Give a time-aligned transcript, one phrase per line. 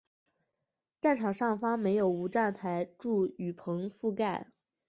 [0.99, 4.47] 站场上方设有无站台柱雨棚覆盖。